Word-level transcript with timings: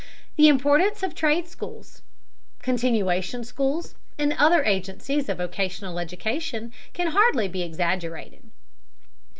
The 0.35 0.47
importance 0.47 1.03
of 1.03 1.13
trade 1.13 1.47
schools, 1.47 2.01
continuation 2.63 3.43
schools, 3.43 3.93
and 4.17 4.33
other 4.33 4.63
agencies 4.63 5.29
of 5.29 5.37
vocational 5.37 5.99
education 5.99 6.73
can 6.93 7.09
hardly 7.09 7.47
be 7.47 7.61
exaggerated. 7.61 8.49